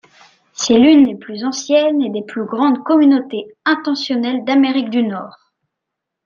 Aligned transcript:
C'est 0.53 0.79
l'une 0.79 1.03
des 1.03 1.13
plus 1.15 1.43
anciennes 1.45 2.01
et 2.01 2.09
des 2.09 2.23
plus 2.23 2.43
grandes 2.45 2.83
communautés 2.83 3.55
intentionnelles 3.65 4.43
d'Amérique 4.45 4.89
du 4.89 5.03
Nord. 5.03 5.53